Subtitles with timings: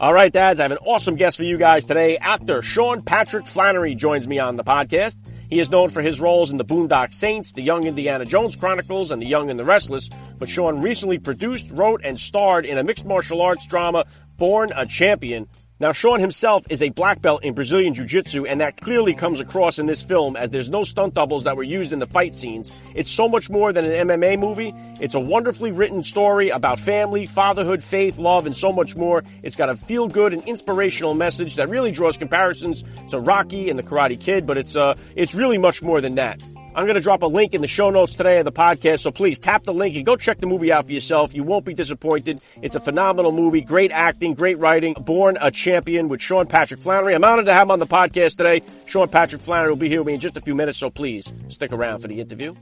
[0.00, 2.16] All right, dads, I have an awesome guest for you guys today.
[2.16, 5.18] Actor Sean Patrick Flanery joins me on the podcast.
[5.50, 9.10] He is known for his roles in the Boondock Saints, the Young Indiana Jones Chronicles,
[9.10, 10.08] and the Young and the Restless.
[10.38, 14.06] But Sean recently produced, wrote, and starred in a mixed martial arts drama,
[14.38, 15.46] Born a Champion,
[15.80, 19.40] now, Sean himself is a black belt in Brazilian Jiu Jitsu, and that clearly comes
[19.40, 22.34] across in this film as there's no stunt doubles that were used in the fight
[22.34, 22.70] scenes.
[22.94, 24.74] It's so much more than an MMA movie.
[25.00, 29.24] It's a wonderfully written story about family, fatherhood, faith, love, and so much more.
[29.42, 33.78] It's got a feel good and inspirational message that really draws comparisons to Rocky and
[33.78, 36.42] the Karate Kid, but it's, uh, it's really much more than that.
[36.72, 39.10] I'm going to drop a link in the show notes today of the podcast, so
[39.10, 41.34] please tap the link and go check the movie out for yourself.
[41.34, 42.40] You won't be disappointed.
[42.62, 44.94] It's a phenomenal movie, great acting, great writing.
[44.94, 47.14] Born a Champion with Sean Patrick Flanery.
[47.14, 48.62] I'm honored to have him on the podcast today.
[48.86, 51.32] Sean Patrick Flanery will be here with me in just a few minutes, so please
[51.48, 52.54] stick around for the interview.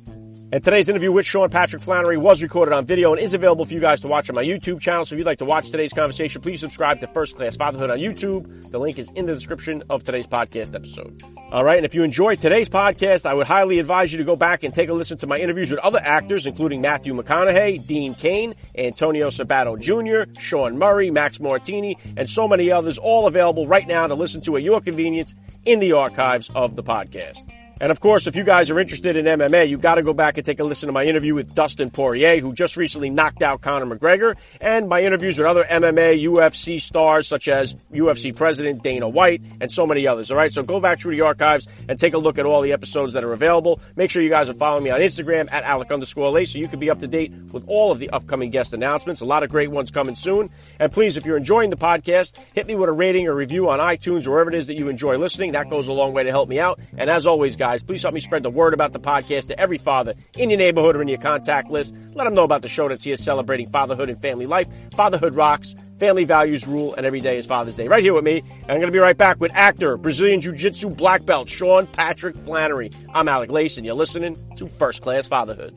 [0.50, 3.74] And today's interview with Sean Patrick Flanery was recorded on video and is available for
[3.74, 5.04] you guys to watch on my YouTube channel.
[5.04, 7.98] So if you'd like to watch today's conversation, please subscribe to First Class Fatherhood on
[7.98, 8.70] YouTube.
[8.70, 11.22] The link is in the description of today's podcast episode.
[11.52, 14.36] All right, and if you enjoyed today's podcast, I would highly advise you to go
[14.36, 18.14] back and take a listen to my interviews with other actors, including Matthew McConaughey, Dean
[18.14, 23.86] Cain, Antonio Sabato Jr., Sean Murray, Max Martini, and so many others, all available right
[23.86, 25.34] now to listen to at your convenience
[25.66, 27.44] in the archives of the podcast.
[27.80, 30.36] And of course, if you guys are interested in MMA, you've got to go back
[30.36, 33.60] and take a listen to my interview with Dustin Poirier, who just recently knocked out
[33.60, 39.08] Conor McGregor, and my interviews with other MMA, UFC stars such as UFC President Dana
[39.08, 40.32] White and so many others.
[40.32, 42.72] All right, so go back through the archives and take a look at all the
[42.72, 43.80] episodes that are available.
[43.94, 46.66] Make sure you guys are following me on Instagram at Alec underscore Lace so you
[46.66, 49.20] can be up to date with all of the upcoming guest announcements.
[49.20, 50.50] A lot of great ones coming soon.
[50.80, 53.78] And please, if you're enjoying the podcast, hit me with a rating or review on
[53.78, 55.52] iTunes or wherever it is that you enjoy listening.
[55.52, 56.80] That goes a long way to help me out.
[56.96, 57.82] And as always, guys, guys.
[57.82, 60.96] Please help me spread the word about the podcast to every father in your neighborhood
[60.96, 61.94] or in your contact list.
[62.14, 64.68] Let them know about the show that's here celebrating fatherhood and family life.
[64.96, 67.86] Fatherhood rocks, family values rule, and every day is Father's Day.
[67.86, 68.38] Right here with me.
[68.38, 71.86] And I'm going to be right back with actor, Brazilian Jiu Jitsu black belt, Sean
[71.86, 72.90] Patrick Flanery.
[73.12, 75.76] I'm Alec Lace, and you're listening to First Class Fatherhood.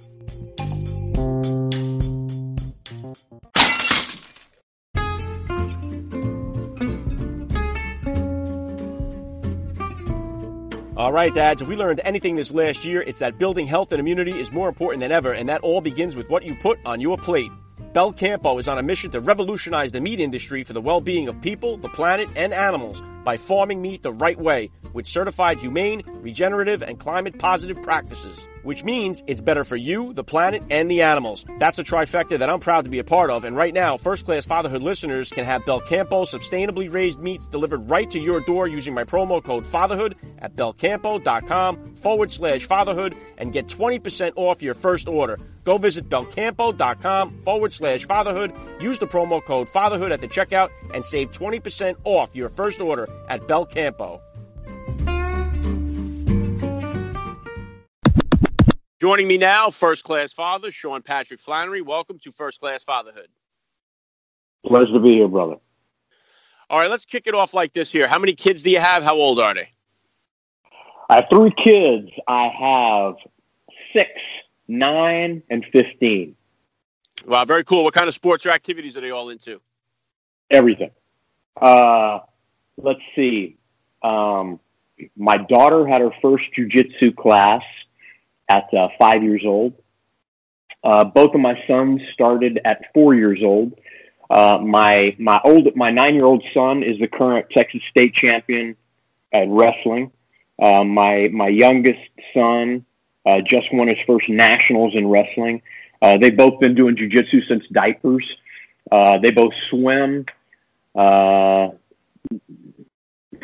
[11.02, 14.00] All right, dads, if we learned anything this last year, it's that building health and
[14.00, 17.02] immunity is more important than ever, and that all begins with what you put on
[17.02, 17.52] your plate.
[17.92, 21.42] Belcampo is on a mission to revolutionize the meat industry for the well being of
[21.42, 26.84] people, the planet, and animals by farming meat the right way with certified humane, regenerative,
[26.84, 31.46] and climate positive practices which means it's better for you, the planet, and the animals.
[31.60, 33.44] That's a trifecta that I'm proud to be a part of.
[33.44, 38.10] And right now, first class fatherhood listeners can have Belcampo sustainably raised meats delivered right
[38.12, 43.68] to your door using my promo code fatherhood at belcampo.com forward slash fatherhood and get
[43.68, 45.38] 20% off your first order.
[45.64, 48.54] Go visit belcampo.com forward slash fatherhood.
[48.80, 53.08] Use the promo code fatherhood at the checkout and save 20% off your first order
[53.30, 54.22] at Belcampo.
[59.02, 61.82] Joining me now, first class father, Sean Patrick Flanery.
[61.82, 63.30] Welcome to First Class Fatherhood.
[64.64, 65.56] Pleasure to be here, brother.
[66.70, 68.08] All right, let's kick it off like this here.
[68.08, 69.02] How many kids do you have?
[69.02, 69.70] How old are they?
[71.10, 72.12] I have three kids.
[72.28, 73.16] I have
[73.92, 74.12] six,
[74.68, 76.36] nine, and 15.
[77.26, 77.84] Wow, very cool.
[77.84, 79.62] What kind of sports or activities are they all into?
[80.52, 80.92] Everything.
[81.60, 82.20] Uh,
[82.78, 83.58] let's see.
[84.04, 84.60] Um,
[85.18, 87.64] my daughter had her first jujitsu class
[88.52, 89.74] at uh, five years old.
[90.84, 93.74] Uh, both of my sons started at four years old.
[94.30, 98.76] Uh, my my old my nine year old son is the current Texas state champion
[99.32, 100.12] at wrestling.
[100.62, 102.86] Uh, my my youngest son
[103.26, 105.62] uh, just won his first nationals in wrestling.
[106.02, 108.26] Uh, they've both been doing jujitsu since diapers.
[108.92, 110.26] Uh, they both swim,
[110.96, 111.70] uh,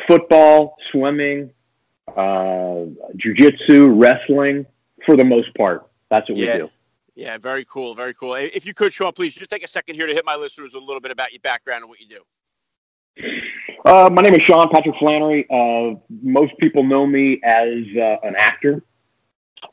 [0.08, 1.50] football, swimming,
[2.08, 2.84] uh,
[3.16, 4.66] jujitsu, wrestling
[5.08, 5.88] for the most part.
[6.10, 6.52] That's what yeah.
[6.52, 6.70] we do.
[7.14, 8.34] Yeah, very cool, very cool.
[8.34, 10.78] If you could, Sean, please just take a second here to hit my listeners a
[10.78, 12.22] little bit about your background and what you do.
[13.84, 15.46] Uh, my name is Sean Patrick Flanery.
[15.50, 18.84] Uh, most people know me as uh, an actor.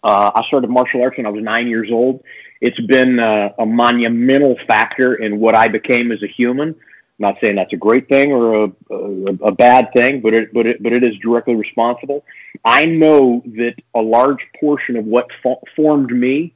[0.03, 2.23] Uh, I started martial arts when I was nine years old.
[2.61, 6.75] It's been uh, a monumental factor in what I became as a human.
[7.17, 10.65] Not saying that's a great thing or a, a, a bad thing, but it, but
[10.65, 12.25] it, but it is directly responsible.
[12.63, 16.53] I know that a large portion of what fo- formed me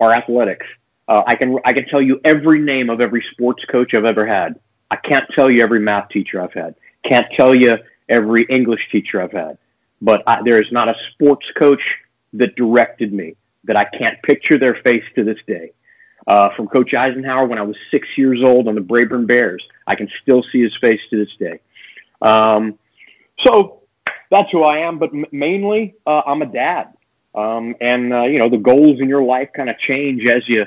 [0.00, 0.66] are athletics.
[1.08, 4.26] Uh, I can I can tell you every name of every sports coach I've ever
[4.26, 4.58] had.
[4.90, 6.74] I can't tell you every math teacher I've had.
[7.02, 7.78] Can't tell you
[8.08, 9.58] every English teacher I've had.
[10.00, 11.82] But I, there is not a sports coach
[12.34, 15.72] that directed me that I can't picture their face to this day.
[16.26, 19.96] Uh, from Coach Eisenhower when I was six years old on the Braeburn Bears, I
[19.96, 21.60] can still see his face to this day.
[22.20, 22.78] Um,
[23.40, 23.82] so
[24.30, 24.98] that's who I am.
[24.98, 26.94] But m- mainly, uh, I'm a dad,
[27.34, 30.66] um, and uh, you know the goals in your life kind of change as you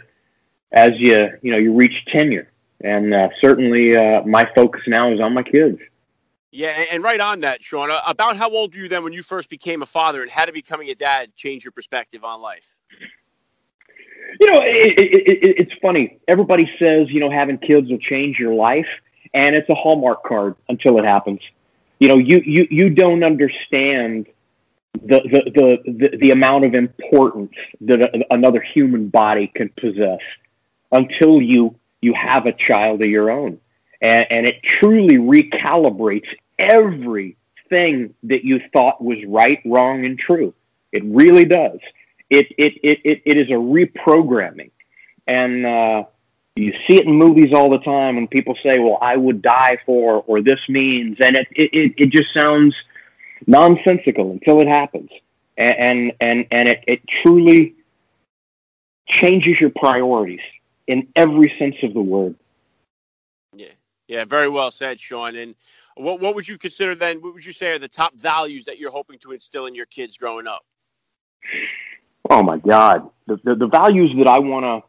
[0.71, 2.51] as you you know you reach tenure.
[2.81, 5.79] And uh, certainly, uh, my focus now is on my kids.
[6.51, 7.89] Yeah, and right on that, Sean.
[7.89, 10.45] Uh, about how old were you then when you first became a father, and how
[10.45, 12.75] did becoming a dad change your perspective on life?
[14.45, 16.19] You know, it, it, it, it's funny.
[16.27, 18.87] Everybody says you know having kids will change your life,
[19.33, 21.39] and it's a hallmark card until it happens.
[21.99, 24.27] You know, you you you don't understand
[24.93, 30.19] the the the the, the amount of importance that another human body can possess
[30.91, 33.59] until you you have a child of your own.
[33.99, 36.27] And, and it truly recalibrates
[36.59, 40.53] everything that you thought was right, wrong, and true.
[40.91, 41.79] It really does.
[42.29, 44.71] It, it, it, it, it is a reprogramming.
[45.27, 46.03] And uh,
[46.55, 49.77] you see it in movies all the time when people say, well, I would die
[49.85, 52.75] for, or this means, and it, it, it just sounds
[53.45, 55.09] nonsensical until it happens.
[55.57, 57.75] And, and, and, it, it truly
[59.07, 60.41] changes your priorities
[60.87, 62.35] in every sense of the word.
[63.53, 63.67] Yeah,
[64.07, 65.35] yeah, very well said, Sean.
[65.35, 65.55] And
[65.95, 67.21] what what would you consider then?
[67.21, 69.85] What would you say are the top values that you're hoping to instill in your
[69.85, 70.65] kids growing up?
[72.35, 74.83] Oh my God, the the, the values that I want to,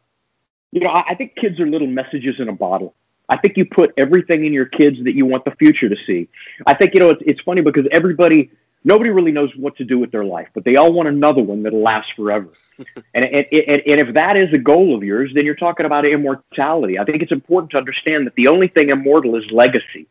[0.73, 2.93] you know, I, I think kids are little messages in a bottle.
[3.29, 6.27] I think you put everything in your kids that you want the future to see.
[6.65, 8.51] I think you know it's, it's funny because everybody
[8.83, 11.63] nobody really knows what to do with their life, but they all want another one
[11.63, 12.49] that'll last forever.
[13.13, 16.05] and, and, and, and if that is a goal of yours, then you're talking about
[16.05, 16.99] immortality.
[16.99, 20.07] I think it's important to understand that the only thing immortal is legacy.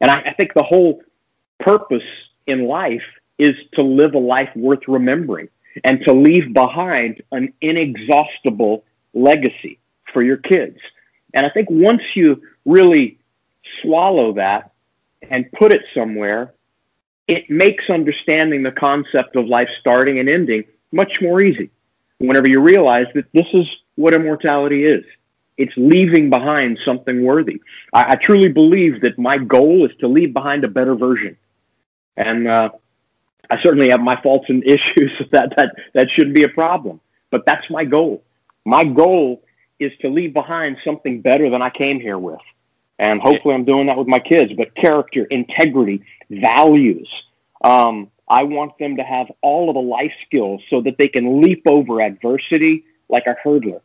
[0.00, 1.02] And I, I think the whole
[1.58, 2.08] purpose
[2.46, 3.04] in life
[3.36, 5.48] is to live a life worth remembering
[5.84, 8.84] and to leave behind an inexhaustible
[9.14, 9.78] legacy
[10.12, 10.78] for your kids.
[11.34, 13.18] And I think once you really
[13.80, 14.72] swallow that
[15.30, 16.54] and put it somewhere,
[17.28, 21.70] it makes understanding the concept of life starting and ending much more easy
[22.18, 25.04] whenever you realize that this is what immortality is.
[25.56, 27.60] It's leaving behind something worthy.
[27.92, 31.36] I, I truly believe that my goal is to leave behind a better version.
[32.16, 32.70] And uh,
[33.48, 37.00] I certainly have my faults and issues that, that, that shouldn't be a problem.
[37.30, 38.22] But that's my goal.
[38.64, 39.42] My goal
[39.78, 42.40] is to leave behind something better than I came here with.
[42.98, 44.52] And hopefully I'm doing that with my kids.
[44.52, 47.08] But character, integrity, values.
[47.62, 51.40] Um, I want them to have all of the life skills so that they can
[51.40, 53.80] leap over adversity like a hurdler.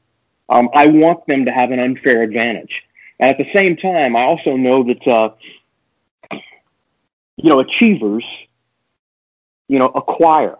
[0.50, 2.84] Um, I want them to have an unfair advantage.
[3.20, 5.30] And at the same time, I also know that, uh,
[7.38, 8.26] you know, achievers,
[9.68, 10.58] you know, acquire.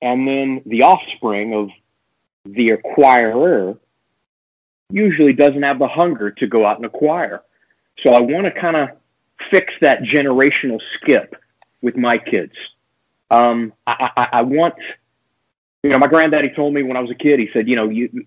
[0.00, 1.70] And then the offspring of
[2.44, 3.78] the acquirer
[4.90, 7.42] usually doesn't have the hunger to go out and acquire.
[8.02, 8.90] So I want to kind of
[9.50, 11.34] fix that generational skip
[11.80, 12.52] with my kids.
[13.30, 14.74] Um, I, I, I want,
[15.82, 17.88] you know, my granddaddy told me when I was a kid, he said, you know,
[17.88, 18.26] you,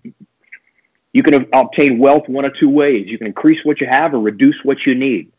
[1.12, 3.06] you can obtain wealth one of two ways.
[3.06, 5.32] You can increase what you have or reduce what you need.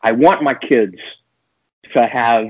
[0.00, 0.96] I want my kids
[1.94, 2.48] to have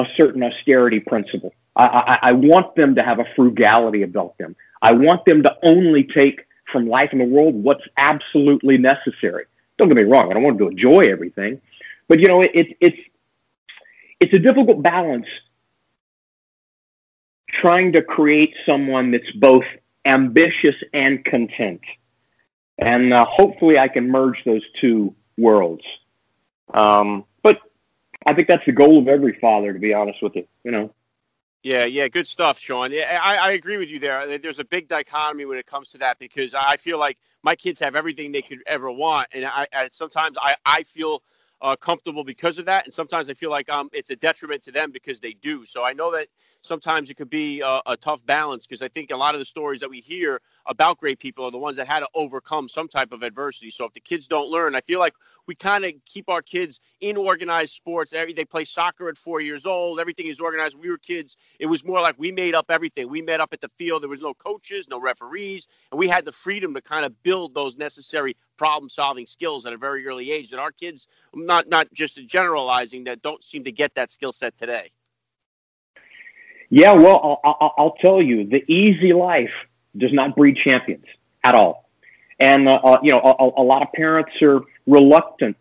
[0.00, 1.54] a certain austerity principle.
[1.76, 4.56] I, I, I want them to have a frugality about them.
[4.82, 9.44] I want them to only take from life in the world what's absolutely necessary.
[9.76, 11.60] Don't get me wrong; I don't want them to enjoy everything,
[12.08, 12.98] but you know, it, it, it's
[14.20, 15.26] it's a difficult balance
[17.48, 19.64] trying to create someone that's both
[20.04, 21.80] ambitious and content,
[22.78, 25.84] and uh, hopefully, I can merge those two worlds.
[26.72, 27.24] Um,
[28.26, 30.46] I think that's the goal of every father, to be honest with you.
[30.64, 30.94] You know.
[31.62, 32.90] Yeah, yeah, good stuff, Sean.
[32.90, 34.38] Yeah, I, I agree with you there.
[34.38, 37.80] There's a big dichotomy when it comes to that because I feel like my kids
[37.80, 41.22] have everything they could ever want, and I, I sometimes I, I feel
[41.60, 44.72] uh, comfortable because of that, and sometimes I feel like um it's a detriment to
[44.72, 45.64] them because they do.
[45.66, 46.28] So I know that
[46.62, 49.44] sometimes it could be a, a tough balance because I think a lot of the
[49.44, 52.88] stories that we hear about great people are the ones that had to overcome some
[52.88, 53.70] type of adversity.
[53.70, 55.14] So if the kids don't learn, I feel like
[55.46, 58.12] we kind of keep our kids in organized sports.
[58.12, 60.00] Every, they play soccer at four years old.
[60.00, 60.78] Everything is organized.
[60.78, 61.36] We were kids.
[61.58, 63.08] It was more like we made up everything.
[63.08, 64.02] We met up at the field.
[64.02, 67.54] There was no coaches, no referees, and we had the freedom to kind of build
[67.54, 70.50] those necessary problem-solving skills at a very early age.
[70.50, 74.56] That our kids, not not just generalizing, that don't seem to get that skill set
[74.58, 74.90] today.
[76.70, 79.50] Yeah, well, I'll, I'll, tell you, the easy life
[79.96, 81.04] does not breed champions
[81.42, 81.90] at all.
[82.38, 85.56] And, uh, uh, you know, a, a, lot of parents are reluctant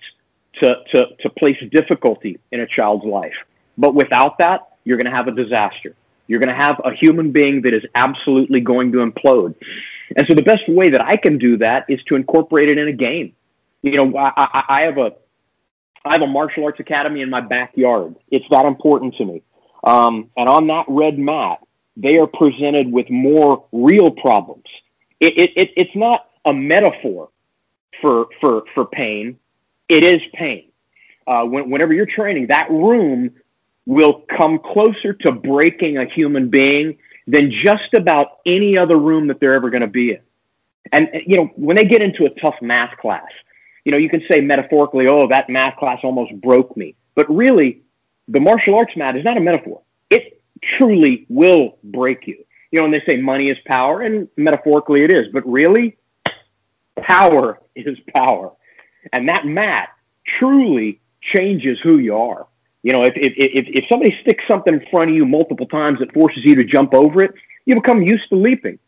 [0.56, 3.36] to, to, to place difficulty in a child's life.
[3.78, 5.96] But without that, you're going to have a disaster.
[6.28, 9.56] You're going to have a human being that is absolutely going to implode.
[10.16, 12.88] And so the best way that I can do that is to incorporate it in
[12.88, 13.34] a game.
[13.82, 15.14] You know, I, I, have a
[16.04, 18.16] I have a martial arts academy in my backyard.
[18.30, 19.42] It's that important to me.
[19.84, 21.60] Um, and on that red mat,
[21.96, 24.66] they are presented with more real problems.
[25.20, 27.30] It, it, it, it's not a metaphor
[28.02, 29.38] for, for, for pain.
[29.88, 30.72] It is pain.
[31.28, 33.32] Uh, when, whenever you're training, that room
[33.86, 39.40] will come closer to breaking a human being than just about any other room that
[39.40, 40.20] they're ever going to be in.
[40.92, 43.30] And, you know, when they get into a tough math class,
[43.86, 46.96] you know, you can say metaphorically, oh, that math class almost broke me.
[47.16, 47.82] But really,
[48.28, 49.82] the martial arts mat is not a metaphor.
[50.10, 52.44] It truly will break you.
[52.72, 55.98] You know, when they say money is power, and metaphorically it is, but really,
[56.98, 58.52] power is power.
[59.14, 59.90] And that mat
[60.40, 62.48] truly changes who you are.
[62.84, 66.00] You know, if, if, if, if somebody sticks something in front of you multiple times
[66.00, 67.34] that forces you to jump over it,
[67.66, 68.80] you become used to leaping.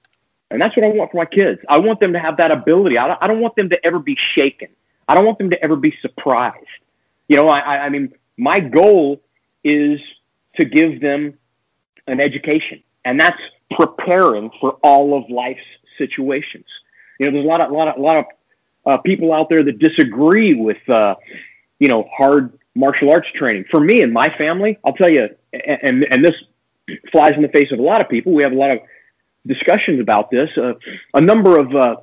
[0.50, 1.62] And that's what I want for my kids.
[1.70, 2.98] I want them to have that ability.
[2.98, 4.70] I don't, I don't want them to ever be shaken.
[5.08, 6.66] I don't want them to ever be surprised.
[7.28, 9.22] You know, I, I mean, my goal
[9.64, 10.00] is
[10.56, 11.38] to give them
[12.08, 13.40] an education, and that's
[13.72, 15.62] preparing for all of life's
[15.98, 16.66] situations.
[17.22, 18.26] You know, there's a lot of, lot of, lot of
[18.84, 21.14] uh, people out there that disagree with, uh,
[21.78, 23.66] you know, hard martial arts training.
[23.70, 26.34] For me and my family, I'll tell you, and, and this
[27.12, 28.34] flies in the face of a lot of people.
[28.34, 28.80] We have a lot of
[29.46, 30.50] discussions about this.
[30.58, 30.74] Uh,
[31.14, 31.98] a number of uh,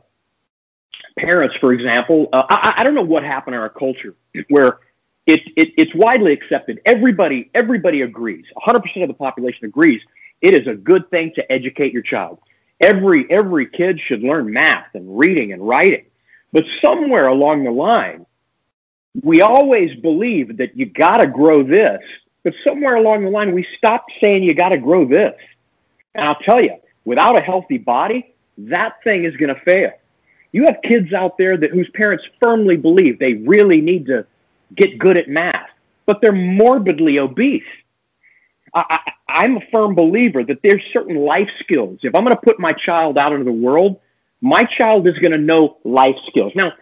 [1.19, 4.15] parents, for example, uh, I, I, don't know what happened in our culture
[4.51, 4.79] where
[5.27, 6.81] it, it, it's widely accepted.
[6.87, 8.45] Everybody, everybody agrees.
[8.57, 10.01] 100% of the population agrees.
[10.43, 12.39] It is a good thing to educate your child.
[12.81, 16.07] Every, every kid should learn math and reading and writing.
[16.53, 18.25] But somewhere along the line,
[19.23, 22.01] we always believe that you got to grow this.
[22.45, 25.35] But somewhere along the line, we stopped saying you got to grow this.
[26.15, 29.93] And I'll tell you, without a healthy body, that thing is going to fail.
[30.53, 34.27] You have kids out there that whose parents firmly believe they really need to
[34.75, 35.69] get good at math,
[36.07, 37.63] but they're morbidly obese.
[38.75, 42.01] I, am a firm believer that there's certain life skills.
[42.03, 44.01] If I'm going to put my child out into the world,
[44.41, 46.53] my child is going to know life skills.
[46.55, 46.73] Now,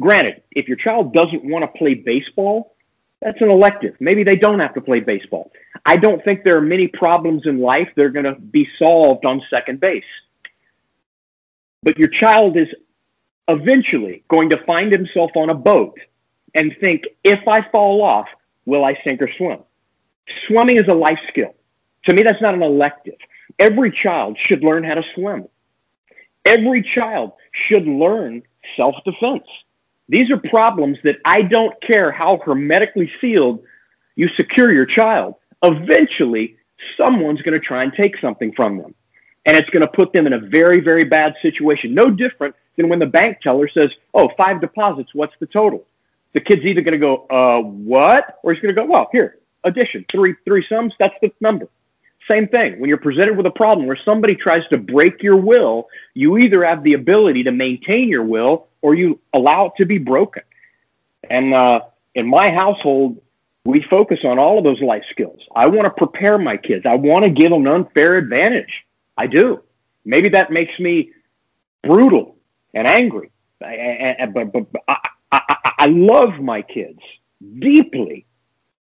[0.00, 2.76] granted, if your child doesn't want to play baseball,
[3.20, 3.96] that's an elective.
[3.98, 5.50] Maybe they don't have to play baseball.
[5.84, 9.24] I don't think there are many problems in life that are going to be solved
[9.24, 10.04] on second base.
[11.82, 12.68] But your child is
[13.48, 15.98] eventually going to find himself on a boat
[16.54, 18.28] and think, if I fall off,
[18.64, 19.58] will I sink or swim?
[20.46, 21.55] Swimming is a life skill.
[22.06, 23.16] To me, that's not an elective.
[23.58, 25.48] Every child should learn how to swim.
[26.44, 28.42] Every child should learn
[28.76, 29.44] self defense.
[30.08, 33.62] These are problems that I don't care how hermetically sealed
[34.14, 35.34] you secure your child.
[35.62, 36.56] Eventually,
[36.96, 38.94] someone's going to try and take something from them.
[39.44, 41.94] And it's going to put them in a very, very bad situation.
[41.94, 45.86] No different than when the bank teller says, Oh, five deposits, what's the total?
[46.36, 48.38] the kid's either going to go, uh, what?
[48.42, 51.66] Or he's going to go, well, here, addition, three, three sums, that's the number.
[52.28, 52.80] Same thing.
[52.80, 56.64] When you're presented with a problem where somebody tries to break your will, you either
[56.64, 60.42] have the ability to maintain your will or you allow it to be broken.
[61.30, 61.80] And uh,
[62.14, 63.20] in my household,
[63.64, 65.40] we focus on all of those life skills.
[65.54, 66.86] I want to prepare my kids.
[66.86, 68.72] I want to give them an unfair advantage.
[69.16, 69.62] I do.
[70.04, 71.12] Maybe that makes me
[71.82, 72.36] brutal
[72.74, 73.30] and angry.
[73.58, 74.98] But, I,
[75.32, 77.00] I, I love my kids
[77.58, 78.26] deeply,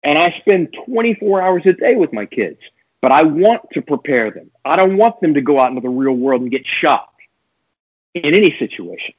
[0.03, 2.59] and I spend 24 hours a day with my kids.
[3.05, 4.49] But I want to prepare them.
[4.65, 7.07] I don't want them to go out into the real world and get shot
[8.15, 9.13] in any situation.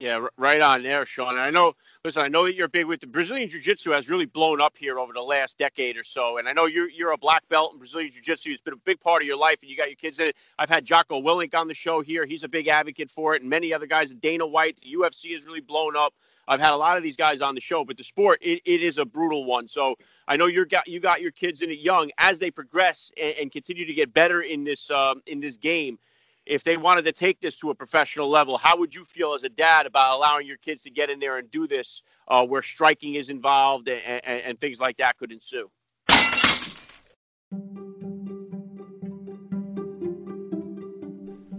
[0.00, 1.38] Yeah, right on there, Sean.
[1.38, 4.26] I know, listen, I know that you're big with the Brazilian Jiu Jitsu has really
[4.26, 6.38] blown up here over the last decade or so.
[6.38, 8.50] And I know you're you're a black belt in Brazilian Jiu Jitsu.
[8.50, 10.36] It's been a big part of your life, and you got your kids in it.
[10.58, 12.26] I've had Jocko Willink on the show here.
[12.26, 14.12] He's a big advocate for it, and many other guys.
[14.12, 16.12] Dana White, the UFC has really blown up.
[16.48, 18.82] I've had a lot of these guys on the show, but the sport it, it
[18.82, 19.68] is a brutal one.
[19.68, 19.94] So
[20.26, 23.34] I know you're got you got your kids in it young as they progress and,
[23.42, 26.00] and continue to get better in this um, in this game
[26.46, 29.44] if they wanted to take this to a professional level, how would you feel as
[29.44, 32.62] a dad about allowing your kids to get in there and do this uh, where
[32.62, 35.70] striking is involved and, and, and things like that could ensue?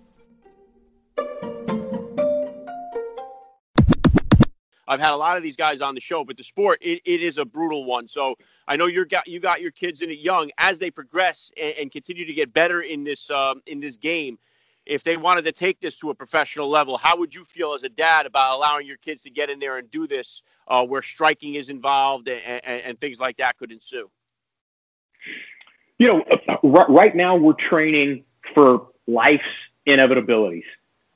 [4.90, 7.22] I've had a lot of these guys on the show, but the sport it, it
[7.22, 8.08] is a brutal one.
[8.08, 8.34] So
[8.66, 11.74] I know you got you got your kids in it young as they progress and,
[11.78, 14.36] and continue to get better in this um, in this game
[14.90, 17.84] if they wanted to take this to a professional level, how would you feel as
[17.84, 21.00] a dad about allowing your kids to get in there and do this uh, where
[21.00, 24.10] striking is involved and, and, and, things like that could ensue?
[25.98, 29.44] You know, right now we're training for life's
[29.86, 30.64] inevitabilities.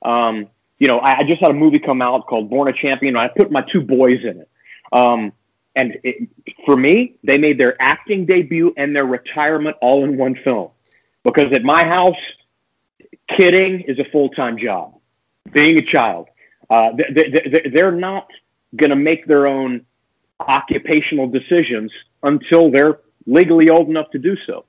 [0.02, 3.16] Um, you know, I, just had a movie come out called Born a Champion.
[3.16, 4.48] I put my two boys in it.
[4.92, 5.32] Um,
[5.74, 6.28] and it,
[6.64, 10.70] for me, they made their acting debut and their retirement all in one film.
[11.24, 12.14] Because at my house,
[13.28, 14.98] kidding is a full time job.
[15.52, 16.28] Being a child,
[16.70, 18.28] uh, they, they're not
[18.76, 19.84] going to make their own
[20.40, 21.92] occupational decisions
[22.22, 24.64] until they're legally old enough to do so.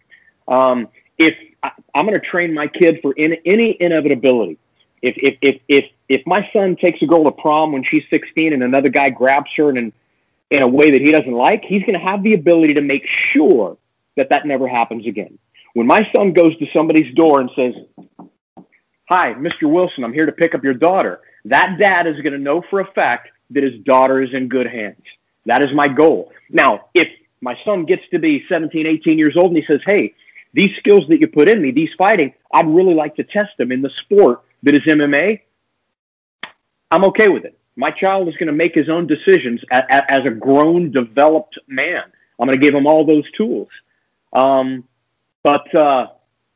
[0.48, 4.58] Um, if I, am going to train my kid for in, any inevitability,
[5.02, 8.54] if, if, if, if, if my son takes a girl to prom when she's 16
[8.54, 9.94] and another guy grabs her in,
[10.52, 13.06] in a way that he doesn't like, he's going to have the ability to make
[13.34, 13.78] sure
[14.16, 15.38] that that never happens again.
[15.74, 17.74] When my son goes to somebody's door and says,
[19.08, 19.70] Hi, Mr.
[19.70, 21.22] Wilson, I'm here to pick up your daughter.
[21.46, 24.66] That dad is going to know for a fact that his daughter is in good
[24.66, 25.04] hands.
[25.46, 26.32] That is my goal.
[26.50, 27.08] Now, if
[27.40, 30.16] my son gets to be 17, 18 years old and he says, Hey,
[30.54, 33.72] these skills that you put in me, these fighting, I'd really like to test them
[33.72, 35.42] in the sport that is MMA.
[36.90, 37.60] I'm okay with it.
[37.76, 42.04] My child is going to make his own decisions as a grown, developed man.
[42.40, 43.68] I'm going to give him all those tools.
[44.34, 44.86] Um,
[45.44, 46.08] but uh,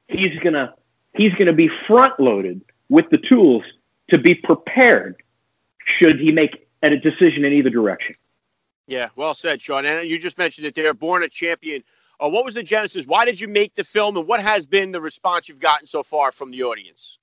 [0.07, 0.73] he's going to
[1.19, 3.63] he's going to be front loaded with the tools
[4.09, 5.21] to be prepared
[5.83, 8.15] should he make a decision in either direction.
[8.87, 9.85] Yeah, well said, Sean.
[9.85, 11.83] And you just mentioned that they're born a champion.
[12.23, 13.05] Uh, what was the genesis?
[13.05, 16.03] Why did you make the film, and what has been the response you've gotten so
[16.03, 17.19] far from the audience?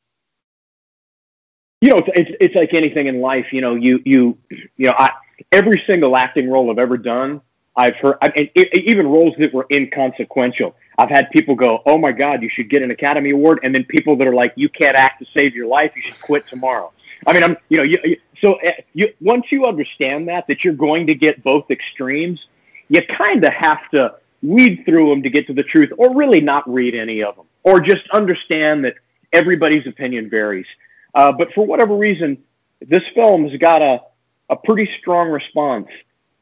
[1.81, 3.47] You know, it's, it's, it's like anything in life.
[3.51, 4.39] You know, you you
[4.77, 5.11] you know, I,
[5.53, 7.41] every single acting role I've ever done,
[7.75, 10.77] I've heard, I mean, it, even roles that were inconsequential.
[10.99, 13.85] I've had people go, "Oh my God, you should get an Academy Award," and then
[13.85, 15.93] people that are like, "You can't act to save your life.
[15.97, 16.93] You should quit tomorrow."
[17.27, 20.65] I mean, I'm, you know, you, you, so uh, you once you understand that that
[20.65, 22.47] you're going to get both extremes,
[22.89, 26.41] you kind of have to weed through them to get to the truth, or really
[26.41, 28.95] not read any of them, or just understand that
[29.33, 30.67] everybody's opinion varies.
[31.15, 32.39] Uh, but for whatever reason,
[32.81, 34.01] this film has got a
[34.49, 35.89] a pretty strong response.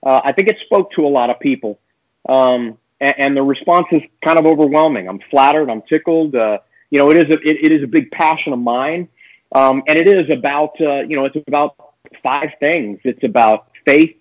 [0.02, 1.78] Uh, I think it spoke to a lot of people.
[2.28, 5.09] Um, and, and the response is kind of overwhelming.
[5.09, 5.70] I'm flattered.
[5.70, 6.35] I'm tickled.
[6.35, 6.59] Uh,
[6.90, 9.09] you know, it is a, it, it is a big passion of mine,
[9.54, 11.76] um, and it is about uh, you know it's about
[12.22, 13.00] five things.
[13.04, 14.16] It's about faith,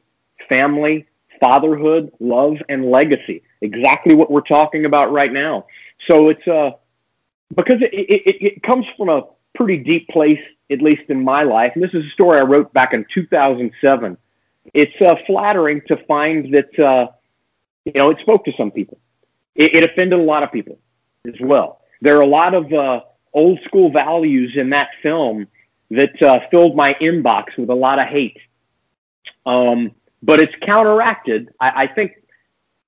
[0.49, 1.05] family,
[1.39, 3.43] fatherhood, love, and legacy.
[3.62, 5.65] Exactly what we're talking about right now.
[6.07, 6.71] So it's uh
[7.55, 9.23] because it, it, it comes from a
[9.55, 10.39] pretty deep place,
[10.71, 11.73] at least in my life.
[11.75, 14.17] And this is a story I wrote back in 2007.
[14.73, 17.07] It's uh, flattering to find that uh,
[17.85, 18.97] you know, it spoke to some people.
[19.55, 20.79] It, it offended a lot of people
[21.27, 21.81] as well.
[22.01, 23.01] There are a lot of uh,
[23.33, 25.47] old school values in that film
[25.89, 28.37] that uh, filled my inbox with a lot of hate.
[29.45, 29.91] Um,
[30.21, 31.49] but it's counteracted.
[31.59, 32.13] I, I think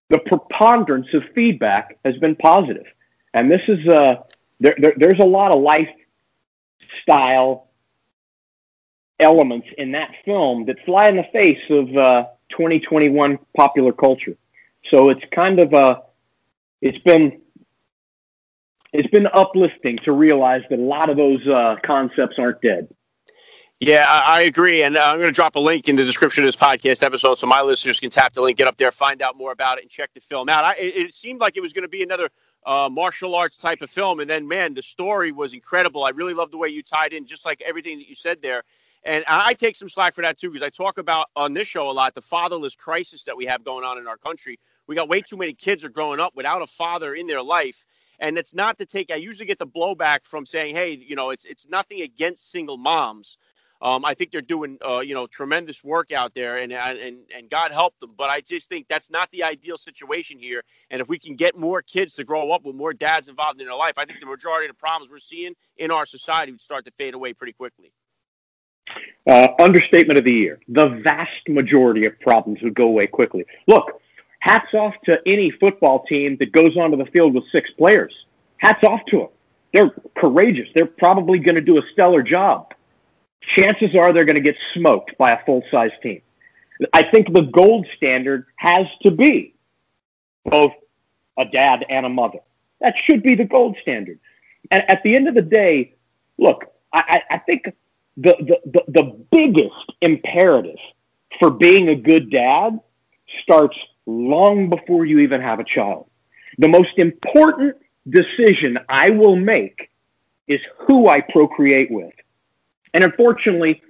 [0.10, 2.86] the preponderance of feedback has been positive,
[3.34, 4.18] and this is uh,
[4.60, 7.70] there, there, there's a lot of lifestyle
[9.20, 14.38] elements in that film that fly in the face of uh, 2021 popular culture.
[14.92, 16.04] So it's kind of a,
[16.82, 17.42] it's been,
[18.94, 22.88] it's been uplifting to realize that a lot of those uh, concepts aren't dead.
[23.82, 24.84] Yeah, I, agree.
[24.84, 27.36] And uh, I'm going to drop a link in the description of this podcast episode
[27.36, 29.82] so my listeners can tap the link, get up there, find out more about it,
[29.84, 30.64] and check the film out.
[30.64, 32.30] I, it, it seemed like it was going to be another
[32.66, 34.22] uh, martial arts type of film.
[34.22, 36.06] And then, man, the story was incredible.
[36.06, 38.64] I really love the way you tied in, just like everything that you said there.
[39.06, 41.90] And I take some slack for that too, because I talk about on this show
[41.90, 44.60] a lot the fatherless crisis that we have going on in our country.
[44.88, 47.86] We got way too many kids are growing up without a father in their life.
[48.20, 51.30] And it's not to take, I usually get the blowback from saying, hey, you know,
[51.30, 53.38] it's it's nothing against single moms.
[53.82, 57.50] Um, I think they're doing, uh, you know, tremendous work out there, and, and and
[57.50, 58.14] God help them.
[58.18, 60.64] But I just think that's not the ideal situation here.
[60.90, 63.68] And if we can get more kids to grow up with more dads involved in
[63.68, 66.62] their life, I think the majority of the problems we're seeing in our society would
[66.62, 67.92] start to fade away pretty quickly.
[69.28, 70.60] Uh, understatement of the year.
[70.68, 73.46] The vast majority of problems would go away quickly.
[73.68, 74.00] Look,
[74.40, 78.14] hats off to any football team that goes onto the field with six players.
[78.58, 79.30] Hats off to them.
[79.74, 80.70] They're courageous.
[80.76, 82.76] They're probably going to do a stellar job
[83.48, 86.22] chances are they're going to get smoked by a full size team.
[86.94, 89.56] I think the gold standard has to be
[90.44, 90.74] both
[91.38, 92.40] a dad and a mother.
[92.82, 94.20] That should be the gold standard.
[94.72, 95.96] And at the end of the day,
[96.38, 97.74] look, I, I think
[98.18, 100.80] the, the, the, biggest imperative
[101.40, 102.80] for being a good dad
[103.44, 106.10] starts long before you even have a child.
[106.58, 107.76] The most important
[108.10, 109.90] decision I will make
[110.48, 112.14] is who I procreate with.
[112.94, 113.82] And unfortunately,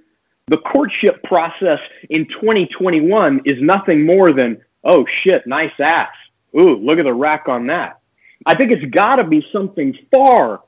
[0.48, 1.78] the courtship process
[2.10, 6.08] in 2021 is nothing more than, oh shit, nice ass.
[6.58, 8.00] Ooh, look at the rack on that.
[8.44, 10.62] I think it's got to be something far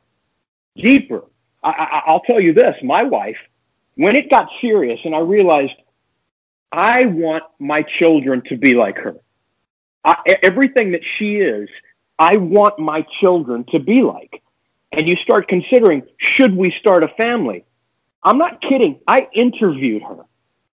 [0.76, 1.22] deeper.
[1.62, 3.38] I, will tell you this my wife,
[3.94, 5.74] when it got serious and I realized
[6.70, 9.16] I want my children to be like her,
[10.04, 11.68] I, everything that she is,
[12.18, 14.42] I want my children to be like.
[14.92, 17.64] And you start considering, should we start a family?
[18.22, 19.00] I'm not kidding.
[19.06, 20.24] I interviewed her.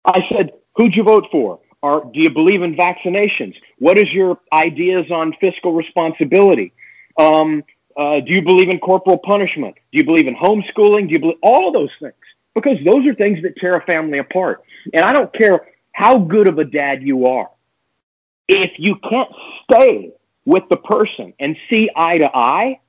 [0.05, 1.59] I said, Who'd you vote for?
[1.81, 3.55] Or do you believe in vaccinations?
[3.77, 6.73] What is your ideas on fiscal responsibility?
[7.17, 7.63] Um,
[7.97, 9.75] uh, do you believe in corporal punishment?
[9.91, 11.07] Do you believe in homeschooling?
[11.07, 12.13] Do you believe all of those things?
[12.53, 14.63] Because those are things that tear a family apart.
[14.93, 17.49] And I don't care how good of a dad you are.
[18.47, 19.29] If you can't
[19.63, 20.11] stay
[20.45, 22.79] with the person and see eye to eye,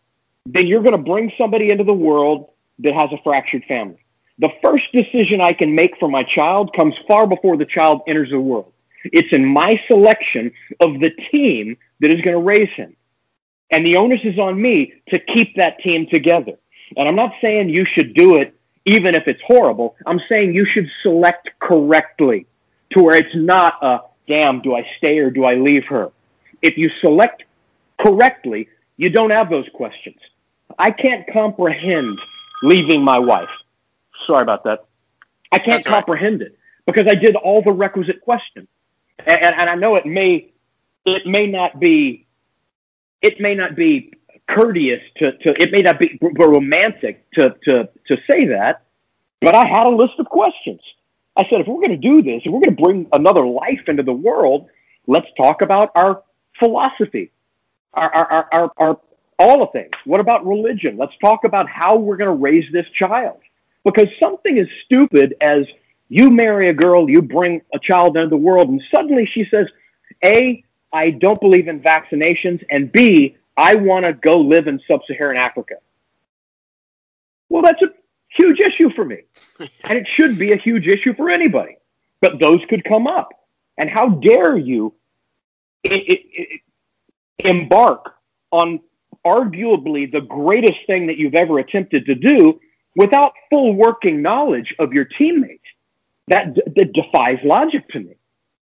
[0.45, 3.99] then you're going to bring somebody into the world that has a fractured family.
[4.39, 8.31] The first decision I can make for my child comes far before the child enters
[8.31, 8.73] the world.
[9.05, 12.96] It's in my selection of the team that is going to raise him.
[13.71, 16.53] And the onus is on me to keep that team together.
[16.97, 19.97] And I'm not saying you should do it even if it's horrible.
[20.07, 22.47] I'm saying you should select correctly
[22.91, 26.11] to where it's not a damn, do I stay or do I leave her?
[26.63, 27.45] If you select
[28.01, 30.19] correctly, you don't have those questions.
[30.79, 32.19] I can't comprehend
[32.63, 33.49] leaving my wife.
[34.27, 34.87] Sorry about that.
[35.53, 36.51] I can't That's comprehend right.
[36.51, 38.69] it because I did all the requisite questions,
[39.25, 40.51] and, and I know it may
[41.05, 42.26] it may not be
[43.23, 44.13] it may not be
[44.49, 48.85] courteous to, to it may not be romantic to, to, to say that,
[49.41, 50.81] but I had a list of questions.
[51.37, 53.83] I said, if we're going to do this, if we're going to bring another life
[53.89, 54.69] into the world,
[55.07, 56.23] let's talk about our
[56.59, 57.31] philosophy,
[57.93, 59.01] our, our, our, our, our
[59.39, 59.93] all the things.
[60.05, 60.97] What about religion?
[60.97, 63.39] Let's talk about how we're going to raise this child.
[63.85, 65.67] Because something as stupid as
[66.09, 69.67] you marry a girl, you bring a child into the world, and suddenly she says,
[70.25, 75.01] A, I don't believe in vaccinations, and B, I want to go live in sub
[75.07, 75.75] Saharan Africa.
[77.49, 77.89] Well, that's a
[78.29, 79.23] huge issue for me.
[79.85, 81.77] and it should be a huge issue for anybody.
[82.21, 83.29] But those could come up.
[83.79, 84.95] And how dare you
[85.85, 86.61] it, it, it,
[87.39, 88.15] embark
[88.51, 88.81] on
[89.25, 92.59] arguably the greatest thing that you've ever attempted to do
[92.95, 95.63] without full working knowledge of your teammates.
[96.29, 98.17] That, that defies logic to me.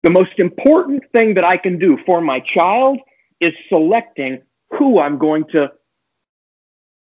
[0.04, 3.00] The most important thing that I can do for my child
[3.40, 5.72] is selecting who I'm going to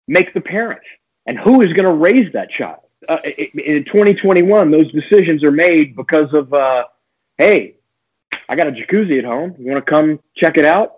[0.07, 0.81] make the parent
[1.25, 2.79] and who is going to raise that child.
[3.07, 6.85] Uh, in 2021, those decisions are made because of, uh,
[7.37, 7.75] hey,
[8.49, 9.55] I got a jacuzzi at home.
[9.59, 10.96] You want to come check it out?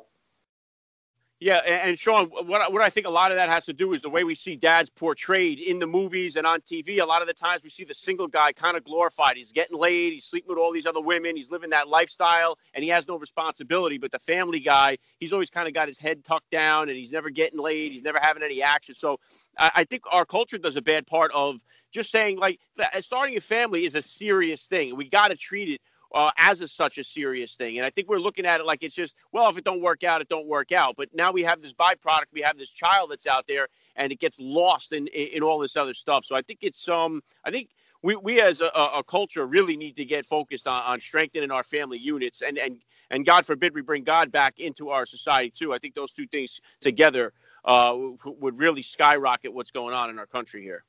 [1.42, 4.02] Yeah, and, Sean, what what I think a lot of that has to do is
[4.02, 7.00] the way we see dads portrayed in the movies and on TV.
[7.00, 9.38] A lot of the times we see the single guy kind of glorified.
[9.38, 12.84] He's getting laid, he's sleeping with all these other women, he's living that lifestyle, and
[12.84, 13.98] he has no responsibility.
[13.98, 17.14] But the family guy, he's always kind of got his head tucked down, and he's
[17.14, 18.94] never getting laid, he's never having any action.
[18.96, 19.22] So
[19.58, 22.60] I, I think our culture does a bad part of just saying like
[23.00, 24.96] starting a family is a serious thing.
[24.98, 25.82] We got to treat it
[26.14, 27.78] uh, as a, such a serious thing.
[27.78, 30.04] And I think we're looking at it like it's just, well, if it don't work
[30.04, 30.96] out, it don't work out.
[30.98, 34.20] But now we have this byproduct, we have this child that's out there, and it
[34.20, 36.26] gets lost in in, in all this other stuff.
[36.26, 37.70] So I think it's um, I think
[38.02, 41.64] we, we as a, a culture really need to get focused on, on strengthening our
[41.64, 42.80] family units and, and
[43.12, 45.74] and God forbid we bring God back into our society too.
[45.74, 47.34] I think those two things together
[47.66, 50.84] uh, would really skyrocket what's going on in our country here.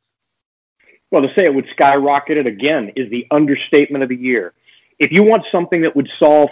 [1.10, 4.52] Well, to say it would skyrocket it again is the understatement of the year.
[5.00, 6.50] If you want something that would solve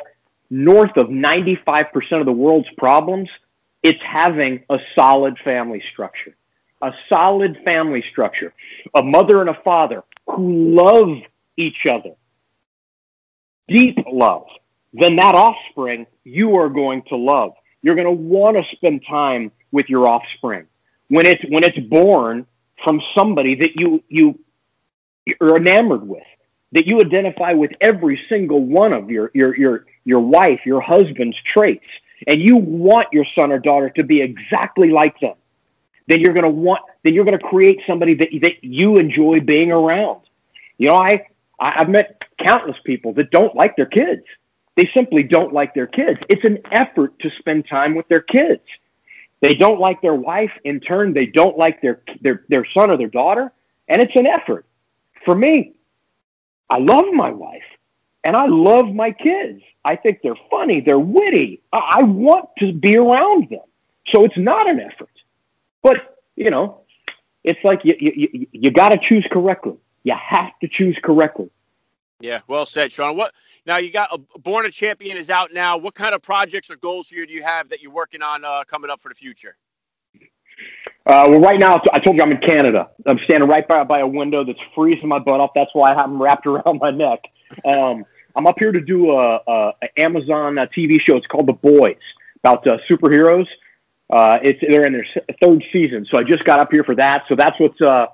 [0.51, 1.87] north of 95%
[2.19, 3.29] of the world's problems,
[3.83, 6.35] it's having a solid family structure.
[6.81, 8.55] A solid family structure.
[8.95, 11.19] A mother and a father who love
[11.57, 12.15] each other.
[13.69, 14.47] Deep love.
[14.95, 17.53] Then that offspring you are going to love.
[17.83, 20.67] You're going to want to spend time with your offspring.
[21.09, 22.47] When it's when it's born
[22.83, 24.39] from somebody that you you
[25.41, 26.25] are enamored with,
[26.73, 31.37] that you identify with every single one of your your your your wife, your husband's
[31.43, 31.85] traits,
[32.27, 35.35] and you want your son or daughter to be exactly like them,
[36.07, 39.41] then you're going to want then you're going to create somebody that that you enjoy
[39.41, 40.21] being around.
[40.77, 41.27] You know, I
[41.59, 44.23] I've met countless people that don't like their kids.
[44.77, 46.21] They simply don't like their kids.
[46.29, 48.63] It's an effort to spend time with their kids.
[49.41, 50.53] They don't like their wife.
[50.65, 53.53] In turn, they don't like their, their, their son or their daughter.
[53.89, 54.67] And it's an effort.
[55.25, 55.75] For me,
[56.71, 57.65] I love my wife
[58.25, 59.63] and I love my kids.
[59.85, 60.81] I think they're funny.
[60.81, 61.63] They're witty.
[61.73, 63.61] I want to be around them.
[64.07, 65.11] So it's not an effort.
[65.83, 66.81] But, you know,
[67.45, 69.77] it's like you, you, you, you got to choose correctly.
[70.03, 71.51] You have to choose correctly.
[72.21, 73.17] Yeah, well said, Sean.
[73.17, 73.33] What
[73.65, 73.77] now?
[73.77, 75.77] You got a Born a Champion is out now.
[75.77, 78.65] What kind of projects or goals here do you have that you're working on uh,
[78.65, 79.57] coming up for the future?
[81.09, 82.91] Uh, well, right now, I told you I'm in Canada.
[83.07, 85.53] I'm standing right by, by a window that's freezing my butt off.
[85.55, 87.25] That's why I have them wrapped around my neck.
[87.65, 88.05] Um,
[88.37, 91.17] I'm up here to do a, a, a Amazon uh, TV show.
[91.17, 91.97] It's called The Boys,
[92.45, 93.47] about uh, superheroes.
[94.11, 95.07] Uh, it's they're in their
[95.43, 97.25] third season, so I just got up here for that.
[97.29, 98.07] So that's what's uh,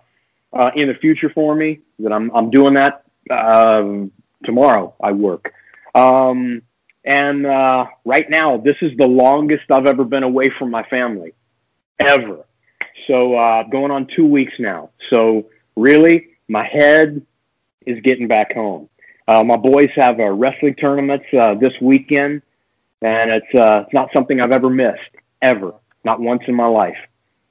[0.53, 1.81] uh, in the future for me.
[1.99, 4.11] That I'm I'm doing that um,
[4.45, 5.53] tomorrow I work.
[5.95, 6.63] Um,
[7.05, 11.35] and uh, right now, this is the longest I've ever been away from my family,
[12.01, 12.45] ever.
[13.07, 14.91] So uh, going on two weeks now.
[15.11, 17.25] So really, my head
[17.87, 18.89] is getting back home.
[19.27, 22.43] Uh, my boys have a wrestling tournaments uh, this weekend,
[23.01, 25.01] and it's uh, it's not something I've ever missed
[25.41, 26.99] ever, not once in my life.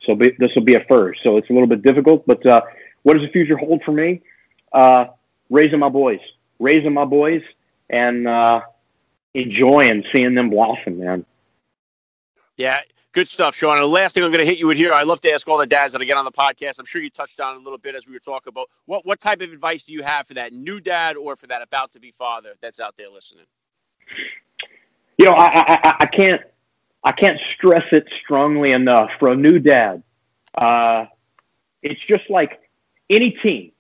[0.06, 1.22] So be, this will be a first.
[1.24, 2.62] So it's a little bit difficult, but uh,
[3.04, 4.22] what does the future hold for me?
[4.72, 5.06] Uh,
[5.50, 6.20] raising my boys,
[6.60, 7.42] raising my boys,
[7.90, 8.62] and uh,
[9.34, 11.26] enjoying seeing them blossom, man.
[12.58, 12.82] Yeah,
[13.14, 13.78] good stuff, Sean.
[13.78, 15.48] And the last thing I'm going to hit you with here, I love to ask
[15.48, 16.80] all the dads that I get on the podcast.
[16.80, 19.20] I'm sure you touched on a little bit as we were talking about what what
[19.20, 22.00] type of advice do you have for that new dad or for that about to
[22.00, 23.46] be father that's out there listening.
[25.18, 26.42] You know, I, I, I can't
[27.04, 30.04] I can't stress it strongly enough for a new dad.
[30.56, 31.06] Uh,
[31.82, 32.62] it's just like
[33.10, 33.74] any team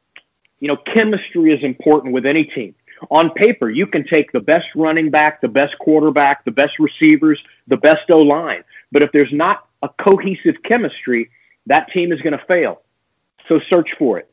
[0.63, 2.74] you know, chemistry is important with any team.
[3.10, 7.39] On paper, you can take the best running back, the best quarterback, the best receivers,
[7.68, 8.63] the best O line.
[8.92, 11.30] But if there's not a cohesive chemistry,
[11.68, 12.82] that team is going to fail.
[13.48, 14.30] So search for it.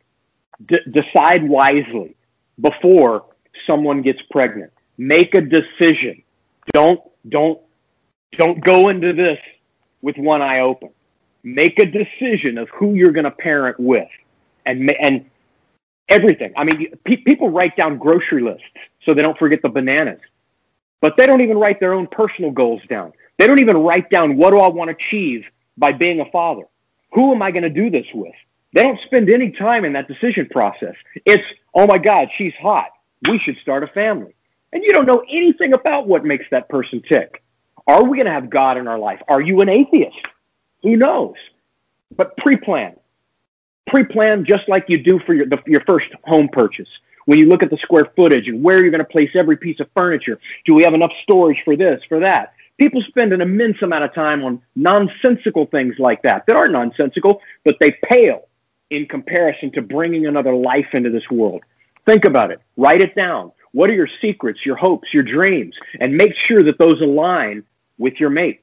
[0.66, 2.14] D- decide wisely
[2.60, 3.24] before
[3.66, 4.72] someone gets pregnant.
[4.98, 6.22] Make a decision.
[6.72, 7.60] Don't don't
[8.38, 9.38] don't go into this
[10.02, 10.90] with one eye open.
[11.42, 14.08] Make a decision of who you're going to parent with,
[14.66, 15.24] and and
[16.10, 16.52] everything.
[16.56, 18.64] I mean, pe- people write down grocery lists
[19.04, 20.20] so they don't forget the bananas,
[21.00, 23.12] but they don't even write their own personal goals down.
[23.38, 25.44] They don't even write down what do I want to achieve
[25.78, 26.64] by being a father?
[27.12, 28.34] Who am I going to do this with?
[28.72, 30.94] They don't spend any time in that decision process.
[31.24, 32.90] It's, oh my God, she's hot.
[33.28, 34.34] We should start a family.
[34.72, 37.42] And you don't know anything about what makes that person tick.
[37.86, 39.20] Are we going to have God in our life?
[39.28, 40.16] Are you an atheist?
[40.82, 41.34] Who knows?
[42.16, 42.96] But pre plan
[43.86, 46.88] pre-plan just like you do for your, the, your first home purchase.
[47.26, 49.78] When you look at the square footage and where you're going to place every piece
[49.80, 52.54] of furniture, do we have enough storage for this, for that?
[52.78, 57.42] People spend an immense amount of time on nonsensical things like that that are nonsensical,
[57.64, 58.48] but they pale
[58.88, 61.62] in comparison to bringing another life into this world.
[62.06, 62.60] Think about it.
[62.76, 63.52] Write it down.
[63.72, 65.76] What are your secrets, your hopes, your dreams?
[66.00, 67.64] And make sure that those align
[67.98, 68.62] with your mate.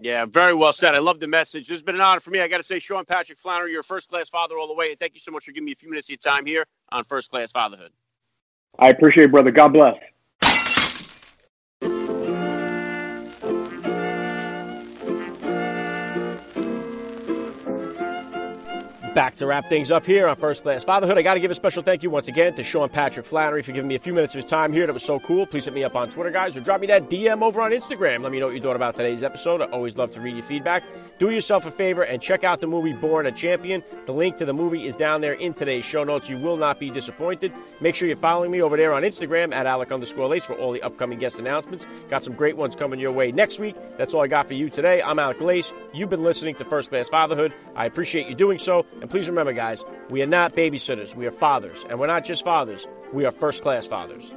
[0.00, 0.94] Yeah, very well said.
[0.94, 1.68] I love the message.
[1.68, 2.40] Has been an honor for me.
[2.40, 4.90] I got to say, Sean Patrick Flanery, you're a first class father all the way.
[4.90, 6.66] And thank you so much for giving me a few minutes of your time here
[6.90, 7.90] on First Class Fatherhood.
[8.78, 9.50] I appreciate it, brother.
[9.50, 9.96] God bless.
[19.18, 21.18] Back to wrap things up here on First Class Fatherhood.
[21.18, 23.72] I got to give a special thank you once again to Sean Patrick Flanery for
[23.72, 24.86] giving me a few minutes of his time here.
[24.86, 25.44] That was so cool.
[25.44, 28.22] Please hit me up on Twitter, guys, or drop me that DM over on Instagram.
[28.22, 29.60] Let me know what you thought about today's episode.
[29.60, 30.84] I always love to read your feedback.
[31.18, 33.82] Do yourself a favor and check out the movie Born a Champion.
[34.06, 36.28] The link to the movie is down there in today's show notes.
[36.28, 37.52] You will not be disappointed.
[37.80, 40.70] Make sure you're following me over there on Instagram at Alec underscore Lace for all
[40.70, 41.88] the upcoming guest announcements.
[42.08, 43.74] Got some great ones coming your way next week.
[43.96, 45.02] That's all I got for you today.
[45.02, 45.72] I'm Alec Lace.
[45.92, 47.52] You've been listening to First Class Fatherhood.
[47.74, 48.86] I appreciate you doing so.
[49.08, 51.14] And please remember, guys, we are not babysitters.
[51.14, 51.82] We are fathers.
[51.88, 54.34] And we're not just fathers, we are first class fathers.